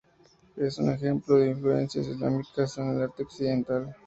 [0.55, 3.95] Es un ejemplo de influencias islámicas en el arte occidental.